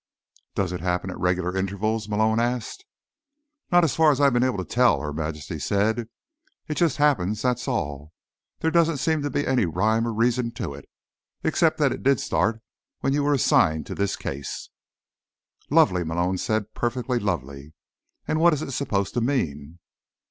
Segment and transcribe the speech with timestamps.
[0.55, 2.85] "Does it happen at regular intervals?" Malone asked.
[3.71, 6.09] "Not as far as I've been able to tell," Her Majesty said.
[6.67, 8.11] "It just happens, that's all.
[8.61, 10.89] There doesn't seem to be any rhyme or reason to it.
[11.43, 12.63] Except that it did start
[13.01, 14.69] when you were assigned to this case."
[15.69, 16.73] "Lovely," Malone said.
[16.73, 17.75] "Perfectly lovely.
[18.27, 19.77] And what is it supposed to mean?"